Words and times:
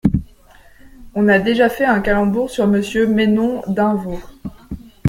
On 1.13 1.27
a 1.27 1.37
déjà 1.37 1.69
fait 1.69 1.85
un 1.85 2.01
calembour 2.01 2.49
sur 2.49 2.65
Monsieur 2.65 3.05
Maynon 3.05 3.61
d'Invaux. 3.67 4.19